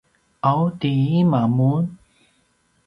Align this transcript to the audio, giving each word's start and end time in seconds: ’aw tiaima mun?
’aw 0.49 0.61
tiaima 0.79 1.41
mun? 1.55 1.85